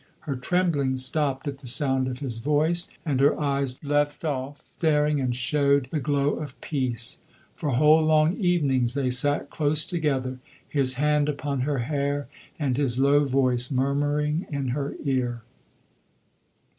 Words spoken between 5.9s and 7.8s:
the glow of peace. For